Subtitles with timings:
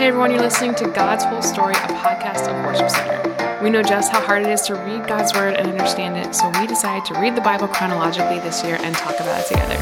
[0.00, 3.62] Hey everyone, you're listening to God's Whole Story, a podcast of Worship Center.
[3.62, 6.48] We know just how hard it is to read God's Word and understand it, so
[6.58, 9.74] we decided to read the Bible chronologically this year and talk about it together.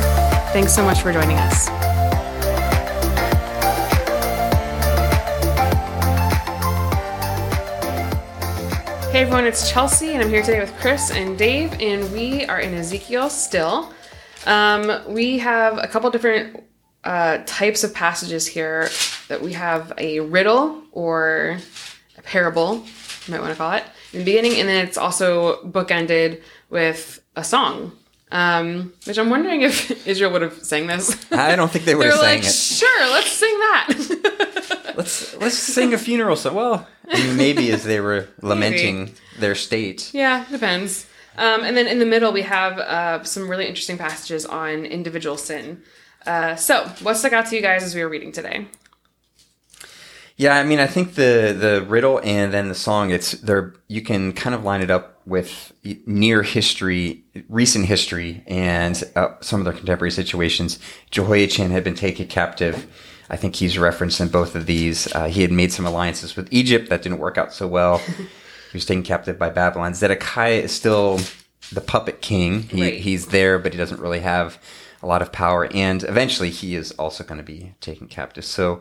[0.52, 1.68] Thanks so much for joining us.
[9.12, 12.58] Hey everyone, it's Chelsea, and I'm here today with Chris and Dave, and we are
[12.58, 13.94] in Ezekiel still.
[14.46, 16.64] Um, we have a couple different
[17.05, 18.88] uh, types of passages here
[19.28, 21.59] that we have a riddle or
[22.16, 22.84] a parable,
[23.27, 27.23] you might want to call it, in the beginning, and then it's also bookended with
[27.37, 27.93] a song.
[28.30, 31.33] Um, which I'm wondering if Israel would have sang this.
[31.33, 32.52] I don't think they would have were sang like, it.
[32.52, 34.95] sure, let's sing that.
[34.99, 36.57] Let's let's sing a funeral song.
[36.57, 40.10] Well, I mean, maybe as they were lamenting their state.
[40.12, 41.07] yeah, it depends.
[41.37, 45.37] Um, and then in the middle, we have uh, some really interesting passages on individual
[45.37, 45.83] sin.
[46.28, 48.66] Uh, so, what stuck out to you guys as we were reading today?
[50.37, 53.10] Yeah, I mean, I think the the riddle and then the song.
[53.10, 53.73] It's there.
[53.88, 55.73] You can kind of line it up with
[56.04, 60.79] near history, recent history, and uh, some of their contemporary situations.
[61.10, 62.87] Jehoiachin had been taken captive.
[63.30, 65.10] I think he's referenced in both of these.
[65.14, 67.98] Uh, he had made some alliances with Egypt that didn't work out so well.
[68.06, 69.94] he was taken captive by Babylon.
[69.94, 71.20] Zedekiah is still
[71.72, 72.64] the puppet king.
[72.64, 73.00] He, Right.
[73.00, 74.58] He's there, but he doesn't really have
[75.02, 75.68] a lot of power.
[75.72, 78.44] And eventually, he is also going to be taken captive.
[78.44, 78.80] So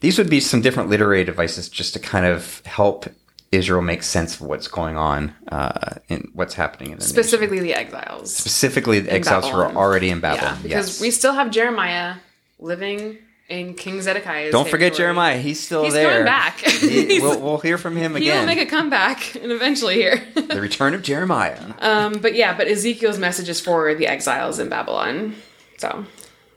[0.00, 3.06] these would be some different literary devices just to kind of help
[3.52, 7.14] Israel make sense of what's going on uh, and what's happening in the nation.
[7.14, 8.34] Specifically, the exiles.
[8.34, 10.42] Specifically, the exiles who are already in Babylon.
[10.42, 10.62] Yeah, Babylon.
[10.62, 11.00] because yes.
[11.00, 12.16] we still have Jeremiah
[12.58, 14.52] living in King Zedekiah's.
[14.52, 15.06] Don't forget territory.
[15.06, 15.38] Jeremiah.
[15.38, 16.10] He's still He's there.
[16.10, 16.58] coming back.
[16.58, 18.32] He- we'll, we'll hear from him again.
[18.32, 20.22] He will make a comeback and eventually here.
[20.34, 21.60] the return of Jeremiah.
[21.78, 25.36] um, but yeah, but Ezekiel's message is for the exiles in Babylon.
[25.78, 26.04] So,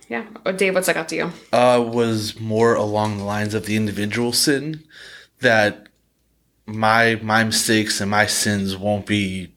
[0.07, 0.25] yeah.
[0.45, 1.31] Oh, Dave, what's that got to you?
[1.53, 4.83] uh, was more along the lines of the individual sin
[5.41, 5.87] that
[6.65, 9.51] my my mistakes and my sins won't be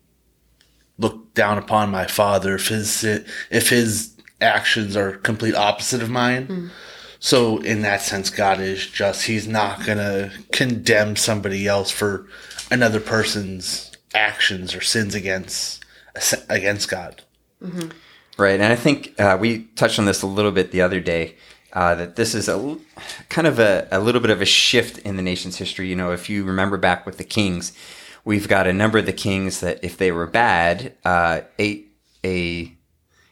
[0.98, 6.70] looked down upon my father if his if his actions are complete opposite of mine.
[7.18, 9.26] So in that sense, God is just.
[9.26, 12.26] He's not gonna condemn somebody else for
[12.70, 15.84] another person's actions or sins against
[16.48, 17.22] against God.
[18.38, 21.36] Right, and I think uh, we touched on this a little bit the other day.
[21.72, 22.76] Uh, that this is a
[23.30, 25.88] kind of a, a little bit of a shift in the nation's history.
[25.88, 27.72] You know, if you remember back with the kings,
[28.24, 31.84] we've got a number of the kings that, if they were bad, uh, a
[32.24, 32.72] a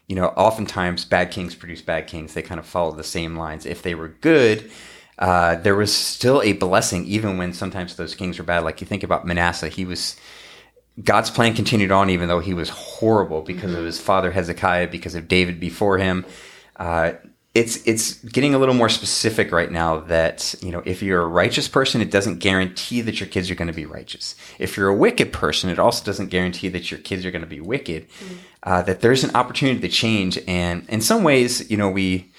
[0.07, 2.33] you know, oftentimes bad kings produce bad kings.
[2.33, 3.65] They kind of follow the same lines.
[3.65, 4.69] If they were good,
[5.17, 8.65] uh, there was still a blessing, even when sometimes those kings were bad.
[8.65, 10.17] Like you think about Manasseh, he was
[11.03, 15.15] God's plan continued on, even though he was horrible because of his father Hezekiah, because
[15.15, 16.25] of David before him.
[16.75, 17.13] Uh,
[17.53, 21.27] it's it's getting a little more specific right now that you know if you're a
[21.27, 24.35] righteous person, it doesn't guarantee that your kids are going to be righteous.
[24.57, 27.47] If you're a wicked person, it also doesn't guarantee that your kids are going to
[27.47, 28.07] be wicked.
[28.63, 32.31] Uh, that there's an opportunity to change, and in some ways, you know, we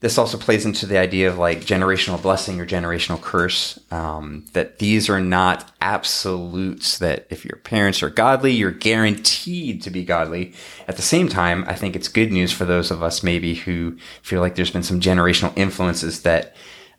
[0.00, 3.78] this also plays into the idea of like generational blessing or generational curse.
[3.90, 6.98] Um, that these are not absolutes.
[6.98, 10.52] That if your parents are godly, you're guaranteed to be godly.
[10.86, 13.96] At the same time, I think it's good news for those of us maybe who
[14.22, 16.54] feel like there's been some generational influences that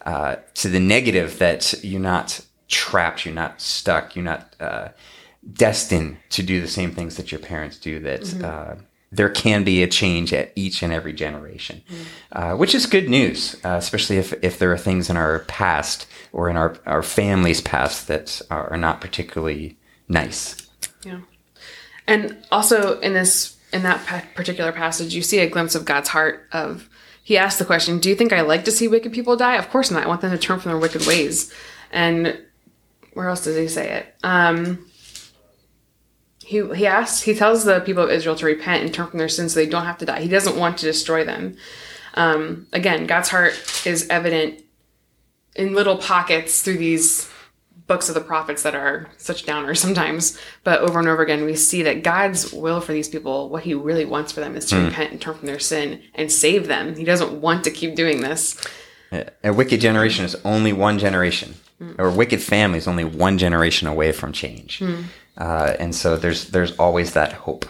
[0.05, 4.89] uh, to the negative that you're not trapped, you're not stuck, you're not uh,
[5.53, 7.99] destined to do the same things that your parents do.
[7.99, 8.75] That uh,
[9.11, 11.81] there can be a change at each and every generation,
[12.31, 16.05] uh, which is good news, uh, especially if, if there are things in our past
[16.31, 19.77] or in our, our family's past that are, are not particularly
[20.07, 20.55] nice.
[21.03, 21.21] Yeah.
[22.07, 26.47] And also in this in that particular passage, you see a glimpse of God's heart.
[26.51, 26.89] Of
[27.23, 29.57] He asked the question, "Do you think I like to see wicked people die?
[29.57, 30.03] Of course not.
[30.03, 31.53] I want them to turn from their wicked ways."
[31.91, 32.39] And
[33.13, 34.15] where else does He say it?
[34.23, 34.88] Um,
[36.49, 39.29] he he asks he tells the people of Israel to repent and turn from their
[39.29, 40.21] sins so they don't have to die.
[40.21, 41.55] He doesn't want to destroy them.
[42.15, 43.53] Um, again, God's heart
[43.85, 44.63] is evident
[45.55, 47.29] in little pockets through these
[47.85, 50.39] books of the prophets that are such downers sometimes.
[50.63, 53.75] But over and over again, we see that God's will for these people, what He
[53.75, 56.95] really wants for them, is to repent and turn from their sin and save them.
[56.95, 58.59] He doesn't want to keep doing this.
[59.43, 61.53] A wicked generation is only one generation,
[61.97, 64.81] or wicked family is only one generation away from change,
[65.37, 67.65] uh, and so there's there's always that hope.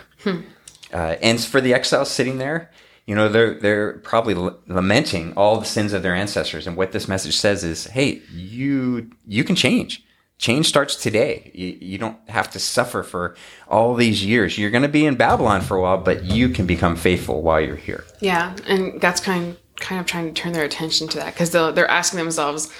[0.92, 2.72] Uh, and for the exiles sitting there,
[3.06, 6.92] you know they're they're probably l- lamenting all the sins of their ancestors, and what
[6.92, 10.04] this message says is, hey, you you can change.
[10.40, 11.52] Change starts today.
[11.54, 13.36] You, you don't have to suffer for
[13.68, 14.58] all these years.
[14.58, 17.60] You're going to be in Babylon for a while, but you can become faithful while
[17.60, 18.06] you're here.
[18.22, 21.90] Yeah, and God's kind kind of trying to turn their attention to that because they're
[21.90, 22.72] asking themselves,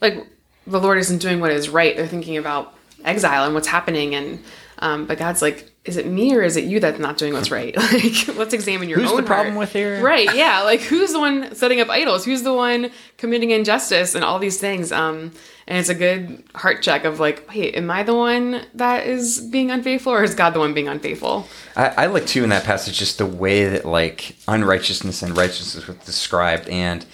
[0.00, 0.24] like,
[0.70, 1.96] the Lord isn't doing what is right.
[1.96, 2.74] They're thinking about
[3.04, 4.14] exile and what's happening.
[4.14, 4.42] And
[4.78, 7.50] um, but God's like, is it me or is it you that's not doing what's
[7.50, 7.74] right?
[7.92, 9.60] Like, let's examine your Who's own the problem heart.
[9.60, 10.02] with here?
[10.02, 10.34] Right?
[10.34, 10.62] Yeah.
[10.62, 12.24] Like, who's the one setting up idols?
[12.24, 14.92] Who's the one committing injustice and all these things?
[14.92, 15.32] Um,
[15.66, 19.40] and it's a good heart check of like, wait, am I the one that is
[19.40, 21.46] being unfaithful, or is God the one being unfaithful?
[21.76, 25.86] I, I like too in that passage just the way that like unrighteousness and righteousness
[25.86, 27.06] was described, and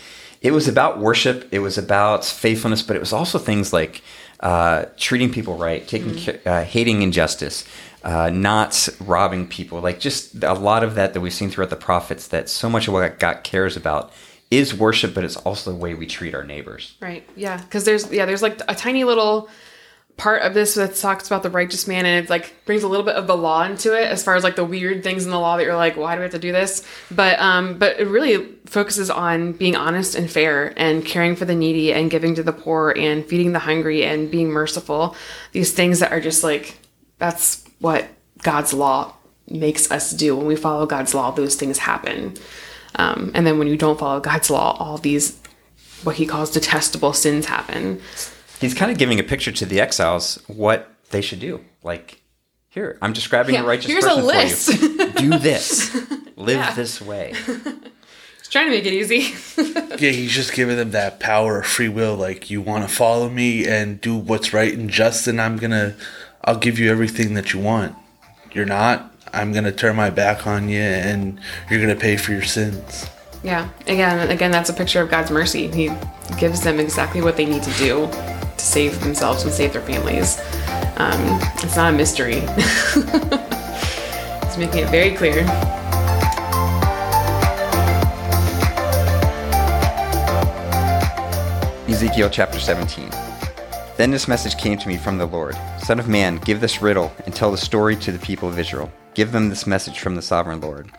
[0.47, 4.01] it was about worship, it was about faithfulness, but it was also things like
[4.39, 6.49] uh, treating people right, taking Mm-hmm.
[6.49, 7.65] uh, hating injustice,
[8.05, 11.83] uh, not robbing people, like just a lot of that that we've seen throughout the
[11.91, 12.29] prophets.
[12.29, 14.13] That so much of what God cares about
[14.49, 16.95] is worship, but it's also the way we treat our neighbors.
[17.01, 17.29] Right.
[17.35, 17.57] Yeah.
[17.57, 19.49] Because there's yeah there's like a tiny little
[20.17, 23.05] part of this that talks about the righteous man and it like brings a little
[23.05, 25.39] bit of the law into it as far as like the weird things in the
[25.39, 26.87] law that you're like why do we have to do this?
[27.11, 31.55] But um but it really focuses on being honest and fair and caring for the
[31.55, 35.15] needy and giving to the poor and feeding the hungry and being merciful.
[35.53, 36.79] These things that are just like
[37.19, 38.09] that's what
[38.43, 39.15] god's law
[39.49, 40.35] makes us do.
[40.35, 42.35] When we follow god's law those things happen.
[42.95, 45.39] Um, and then when you don't follow god's law all these
[46.05, 48.01] what he calls detestable sins happen
[48.61, 51.61] He's kind of giving a picture to the exiles what they should do.
[51.83, 52.21] Like,
[52.69, 54.73] here, I'm describing Yeah, a righteous here's a person list.
[54.79, 55.11] for you.
[55.31, 55.95] Do this.
[56.37, 56.75] Live Yeah.
[56.75, 57.33] this way.
[58.39, 59.35] He's trying to make it easy.
[59.99, 62.15] Yeah, he's just giving them that power of free will.
[62.15, 65.97] Like, you want to follow me and do what's right and just, and I'm gonna,
[66.45, 67.97] I'll give you everything that you want.
[68.53, 72.45] You're not, I'm gonna turn my back on you, and you're gonna pay for your
[72.45, 73.07] sins.
[73.43, 73.69] yeah.
[73.89, 75.67] Again, again, that's a picture of God's mercy.
[75.67, 75.91] He
[76.39, 78.07] gives them exactly what they need to do
[78.57, 80.39] to save themselves and save their families.
[80.97, 82.41] Um, it's not a mystery.
[84.45, 85.45] He's making it very clear.
[91.89, 93.11] Ezekiel chapter 17.
[93.97, 95.57] Then this message came to me from the Lord
[95.87, 98.91] Son of man, give this riddle and tell the story to the people of Israel.
[99.15, 100.91] Give them this message from the sovereign Lord.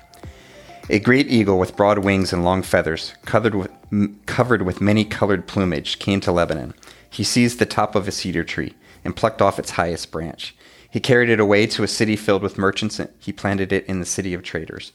[0.89, 3.69] A great eagle with broad wings and long feathers, covered with,
[4.25, 6.74] covered with many colored plumage, came to Lebanon.
[7.09, 8.74] He seized the top of a cedar tree
[9.04, 10.56] and plucked off its highest branch.
[10.89, 14.00] He carried it away to a city filled with merchants, and he planted it in
[14.00, 14.94] the city of traders.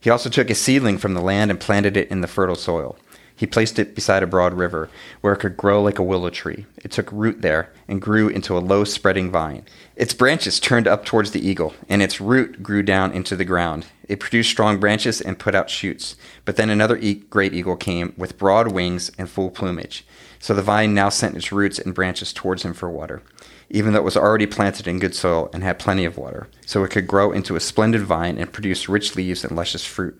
[0.00, 2.96] He also took a seedling from the land and planted it in the fertile soil.
[3.42, 4.88] He placed it beside a broad river,
[5.20, 6.64] where it could grow like a willow tree.
[6.84, 9.66] It took root there and grew into a low spreading vine.
[9.96, 13.86] Its branches turned up towards the eagle, and its root grew down into the ground.
[14.08, 16.14] It produced strong branches and put out shoots.
[16.44, 20.06] But then another e- great eagle came with broad wings and full plumage.
[20.38, 23.22] So the vine now sent its roots and branches towards him for water,
[23.70, 26.84] even though it was already planted in good soil and had plenty of water, so
[26.84, 30.16] it could grow into a splendid vine and produce rich leaves and luscious fruit.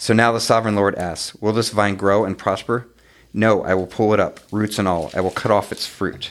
[0.00, 2.86] So now the sovereign Lord asks, Will this vine grow and prosper?
[3.34, 5.10] No, I will pull it up, roots and all.
[5.12, 6.30] I will cut off its fruit,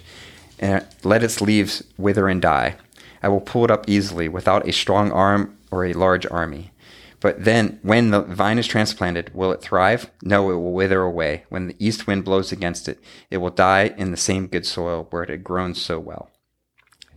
[0.58, 2.78] and let its leaves wither and die.
[3.22, 6.72] I will pull it up easily, without a strong arm or a large army.
[7.20, 10.12] But then, when the vine is transplanted, will it thrive?
[10.22, 11.44] No, it will wither away.
[11.50, 13.00] When the east wind blows against it,
[13.30, 16.30] it will die in the same good soil where it had grown so well.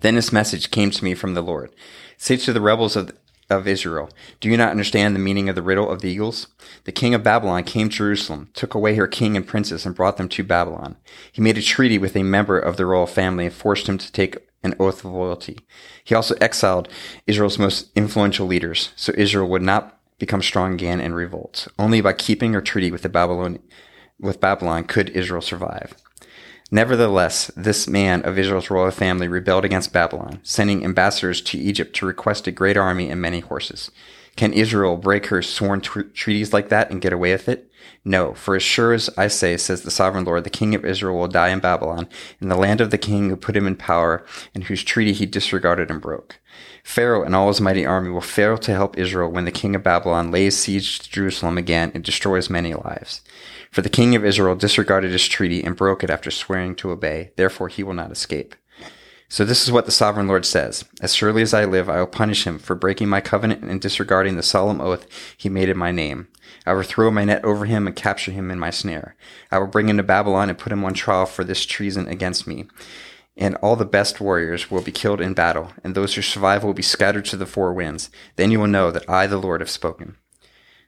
[0.01, 1.75] Then this message came to me from the Lord.
[2.17, 3.13] Say to the rebels of,
[3.51, 4.09] of Israel,
[4.41, 6.47] Do you not understand the meaning of the riddle of the eagles?
[6.85, 10.17] The king of Babylon came to Jerusalem, took away her king and princes, and brought
[10.17, 10.97] them to Babylon.
[11.33, 14.13] He made a treaty with a member of the royal family and forced him to
[14.13, 15.59] take an oath of loyalty.
[16.05, 16.89] He also exiled
[17.27, 21.67] Israel's most influential leaders, so Israel would not become strong again and revolt.
[21.79, 23.59] Only by keeping her treaty with the Babylon
[24.21, 25.95] with Babylon could Israel survive.
[26.73, 32.07] Nevertheless, this man of Israel's royal family rebelled against Babylon, sending ambassadors to Egypt to
[32.07, 33.91] request a great army and many horses.
[34.37, 37.71] Can Israel break her sworn tr- treaties like that and get away with it?
[38.05, 41.19] No, for as sure as I say, says the sovereign Lord, the king of Israel
[41.19, 42.09] will die in Babylon,
[42.41, 44.25] in the land of the king who put him in power
[44.55, 46.39] and whose treaty he disregarded and broke.
[46.83, 49.83] Pharaoh and all his mighty army will fail to help Israel when the king of
[49.83, 53.23] Babylon lays siege to Jerusalem again and destroys many lives.
[53.71, 57.31] For the king of Israel disregarded his treaty and broke it after swearing to obey.
[57.37, 58.55] Therefore he will not escape.
[59.33, 60.85] So this is what the sovereign Lord says.
[61.01, 64.35] As surely as I live, I will punish him for breaking my covenant and disregarding
[64.35, 65.07] the solemn oath
[65.37, 66.27] he made in my name.
[66.67, 69.15] I will throw my net over him and capture him in my snare.
[69.53, 72.49] I will bring him to Babylon and put him on trial for this treason against
[72.49, 72.67] me.
[73.37, 76.75] And all the best warriors will be killed in battle, and those who survive will
[76.75, 78.11] be scattered to the four winds.
[78.37, 80.17] Then you will know that I, the Lord, have spoken.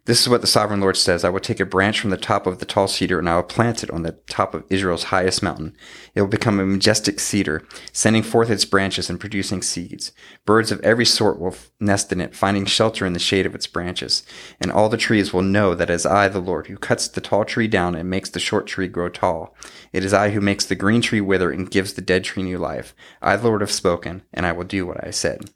[0.05, 2.49] This is what the sovereign Lord says I will take a branch from the top
[2.49, 5.45] of the tall cedar, and I will plant it on the top of Israel's highest
[5.45, 5.77] mountain.
[6.17, 10.11] It will become a majestic cedar, sending forth its branches and producing seeds.
[10.45, 13.69] Birds of every sort will nest in it, finding shelter in the shade of its
[13.69, 14.25] branches.
[14.61, 17.21] And all the trees will know that it is I, the Lord, who cuts the
[17.21, 19.55] tall tree down and makes the short tree grow tall.
[19.93, 22.59] It is I who makes the green tree wither and gives the dead tree new
[22.59, 22.93] life.
[23.21, 25.53] I, the Lord, have spoken, and I will do what I said.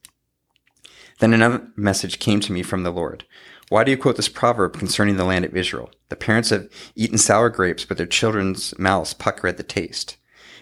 [1.19, 3.25] Then another message came to me from the Lord.
[3.69, 5.91] Why do you quote this proverb concerning the land of Israel?
[6.09, 10.17] The parents have eaten sour grapes, but their children's mouths pucker at the taste.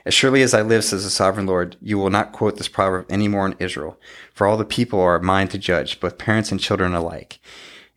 [0.06, 3.06] As surely as I live, says the sovereign Lord, you will not quote this proverb
[3.11, 3.99] any more in Israel,
[4.32, 7.40] for all the people are mine to judge, both parents and children alike.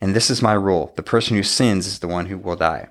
[0.00, 2.88] And this is my rule the person who sins is the one who will die.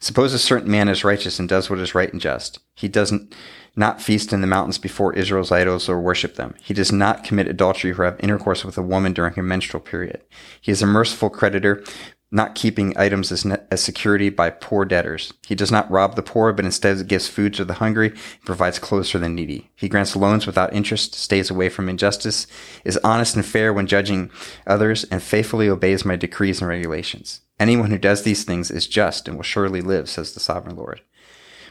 [0.00, 2.58] Suppose a certain man is righteous and does what is right and just.
[2.74, 3.34] He doesn't
[3.74, 6.54] not feast in the mountains before Israel's idols or worship them.
[6.62, 10.22] He does not commit adultery or have intercourse with a woman during her menstrual period.
[10.60, 11.82] He is a merciful creditor,
[12.30, 15.34] not keeping items as, ne- as security by poor debtors.
[15.46, 18.78] He does not rob the poor, but instead gives food to the hungry and provides
[18.78, 19.70] clothes for the needy.
[19.76, 22.46] He grants loans without interest, stays away from injustice,
[22.84, 24.30] is honest and fair when judging
[24.66, 27.42] others, and faithfully obeys my decrees and regulations.
[27.60, 31.02] Anyone who does these things is just and will surely live, says the sovereign Lord.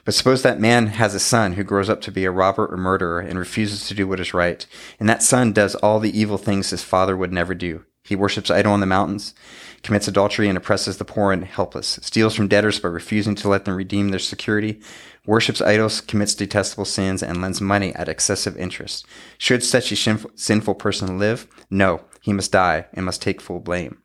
[0.03, 2.77] But suppose that man has a son who grows up to be a robber or
[2.77, 4.65] murderer and refuses to do what is right,
[4.99, 7.85] and that son does all the evil things his father would never do.
[8.03, 9.35] He worships idol in the mountains,
[9.83, 13.65] commits adultery and oppresses the poor and helpless, steals from debtors by refusing to let
[13.65, 14.81] them redeem their security,
[15.25, 19.05] worships idols, commits detestable sins, and lends money at excessive interest.
[19.37, 21.47] Should such a sinful person live?
[21.69, 24.01] No, he must die and must take full blame.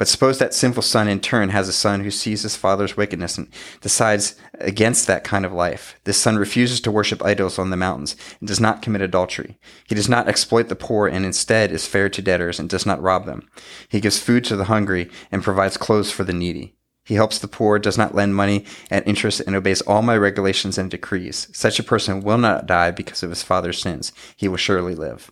[0.00, 3.36] But suppose that sinful son in turn has a son who sees his father's wickedness
[3.36, 3.48] and
[3.82, 6.00] decides against that kind of life.
[6.04, 9.58] This son refuses to worship idols on the mountains and does not commit adultery.
[9.86, 13.02] He does not exploit the poor and instead is fair to debtors and does not
[13.02, 13.46] rob them.
[13.90, 16.78] He gives food to the hungry and provides clothes for the needy.
[17.10, 20.78] He helps the poor, does not lend money at interest, and obeys all my regulations
[20.78, 21.48] and decrees.
[21.50, 24.12] Such a person will not die because of his father's sins.
[24.36, 25.28] He will surely live.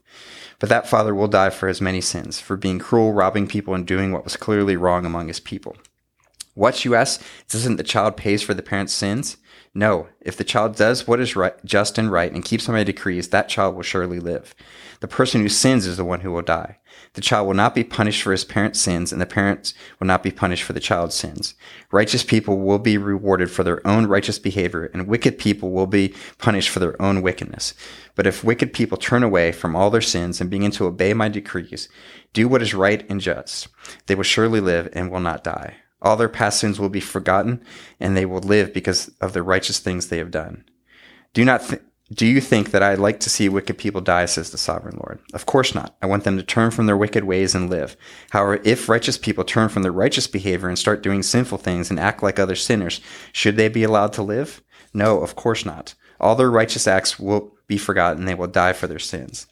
[0.59, 3.87] But that father will die for his many sins, for being cruel, robbing people, and
[3.87, 5.77] doing what was clearly wrong among his people.
[6.55, 9.37] What, you ask, doesn't the child pays for the parent's sins?
[9.75, 13.29] No, if the child does what is right, just and right and keeps my decrees,
[13.29, 14.55] that child will surely live.
[15.01, 16.79] The person who sins is the one who will die.
[17.15, 20.23] The child will not be punished for his parents' sins, and the parents will not
[20.23, 21.55] be punished for the child's sins.
[21.93, 26.15] Righteous people will be rewarded for their own righteous behavior, and wicked people will be
[26.39, 27.75] punished for their own wickedness.
[28.15, 31.29] But if wicked people turn away from all their sins and begin to obey my
[31.29, 31.89] decrees,
[32.33, 33.69] do what is right and just,
[34.07, 35.77] they will surely live and will not die.
[36.01, 37.63] All their past sins will be forgotten,
[37.99, 40.65] and they will live because of the righteous things they have done.
[41.35, 44.51] Do not th- do you think that I'd like to see wicked people die, says
[44.51, 45.21] the sovereign Lord?
[45.35, 45.95] Of course not.
[46.01, 47.99] I want them to turn from their wicked ways and live.
[48.31, 52.01] However, if righteous people turn from their righteous behavior and start doing sinful things and
[52.01, 53.03] act like other sinners,
[53.33, 54.63] should they be allowed to live?
[54.95, 55.95] No, of course not.
[56.19, 58.25] All their righteous acts will be forgotten.
[58.25, 59.47] They will die for their sins.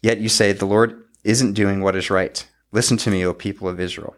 [0.00, 2.46] Yet you say, the Lord isn't doing what is right.
[2.70, 4.14] Listen to me, O people of Israel.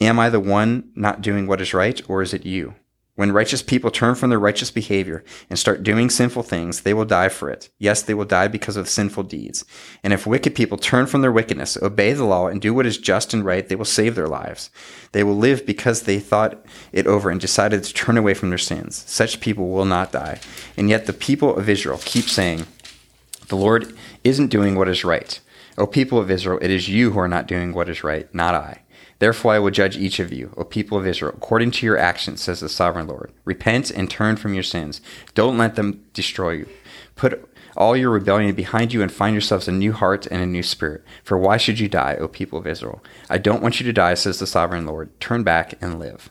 [0.00, 2.74] Am I the one not doing what is right, or is it you?
[3.16, 7.04] When righteous people turn from their righteous behavior and start doing sinful things, they will
[7.04, 7.70] die for it.
[7.78, 9.64] Yes, they will die because of sinful deeds.
[10.02, 12.98] And if wicked people turn from their wickedness, obey the law, and do what is
[12.98, 14.68] just and right, they will save their lives.
[15.12, 18.58] They will live because they thought it over and decided to turn away from their
[18.58, 19.04] sins.
[19.06, 20.40] Such people will not die.
[20.76, 22.66] And yet the people of Israel keep saying,
[23.46, 25.38] The Lord isn't doing what is right.
[25.78, 28.56] O people of Israel, it is you who are not doing what is right, not
[28.56, 28.80] I.
[29.24, 32.42] Therefore I will judge each of you, O people of Israel, according to your actions,
[32.42, 33.32] says the sovereign Lord.
[33.46, 35.00] Repent and turn from your sins.
[35.32, 36.68] Don't let them destroy you.
[37.16, 40.62] Put all your rebellion behind you and find yourselves a new heart and a new
[40.62, 41.04] spirit.
[41.22, 43.02] For why should you die, O people of Israel?
[43.30, 45.08] I don't want you to die, says the sovereign Lord.
[45.20, 46.28] Turn back and live.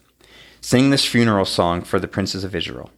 [0.62, 2.92] Sing this funeral song for the princes of Israel.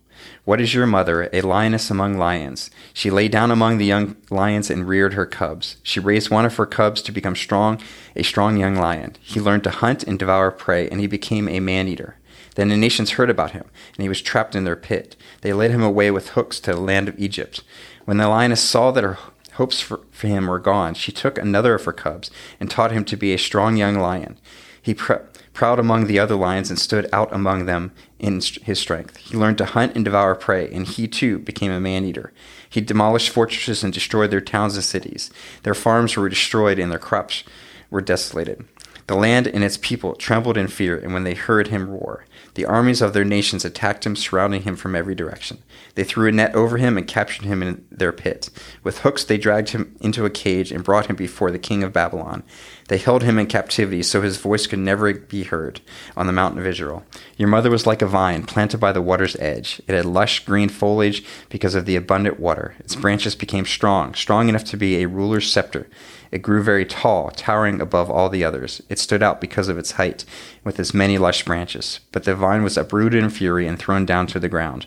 [0.46, 2.70] What is your mother, a lioness among lions?
[2.94, 5.78] She lay down among the young lions and reared her cubs.
[5.82, 7.82] She raised one of her cubs to become strong,
[8.16, 9.16] a strong young lion.
[9.22, 12.18] He learned to hunt and devour prey, and he became a man eater.
[12.54, 15.16] Then the nations heard about him, and he was trapped in their pit.
[15.42, 17.64] They led him away with hooks to the land of Egypt.
[18.06, 19.18] When the lioness saw that her
[19.54, 23.04] hopes for, for him were gone, she took another of her cubs and taught him
[23.06, 24.38] to be a strong young lion.
[24.80, 25.18] He pre-
[25.54, 29.18] proud among the other lions and stood out among them in his strength.
[29.18, 32.32] He learned to hunt and devour prey, and he too became a man eater.
[32.70, 35.30] He demolished fortresses and destroyed their towns and cities.
[35.64, 37.44] Their farms were destroyed and their crops
[37.90, 38.66] were desolated.
[39.08, 42.66] The land and its people trembled in fear, and when they heard him roar, the
[42.66, 45.62] armies of their nations attacked him, surrounding him from every direction.
[45.94, 48.50] They threw a net over him and captured him in their pit.
[48.84, 51.94] With hooks they dragged him into a cage and brought him before the king of
[51.94, 52.44] Babylon.
[52.88, 55.82] They held him in captivity so his voice could never be heard
[56.16, 57.04] on the mountain of Israel.
[57.36, 59.82] Your mother was like a vine planted by the water's edge.
[59.88, 62.76] It had lush green foliage because of the abundant water.
[62.80, 65.88] Its branches became strong, strong enough to be a ruler's scepter.
[66.32, 68.84] It grew very tall, towering above all the others.
[68.88, 70.24] It stood out because of its height,
[70.64, 72.02] with its many lush branches.
[72.12, 74.86] But the vine was uprooted in fury and thrown down to the ground.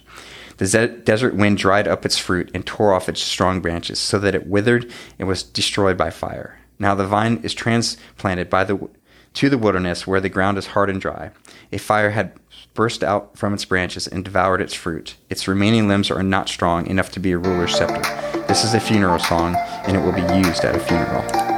[0.59, 4.35] The desert wind dried up its fruit and tore off its strong branches, so that
[4.37, 6.59] it withered and was destroyed by fire.
[6.79, 8.89] Now the vine is transplanted by the,
[9.35, 11.31] to the wilderness where the ground is hard and dry.
[11.73, 12.33] A fire had
[12.75, 15.17] burst out from its branches and devoured its fruit.
[15.29, 18.03] Its remaining limbs are not strong enough to be a ruler's scepter.
[18.47, 19.57] This is a funeral song,
[19.87, 21.58] and it will be used at a funeral.